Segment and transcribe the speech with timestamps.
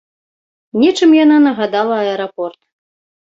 [0.83, 2.59] Нечым яна нагадала аэрапорт.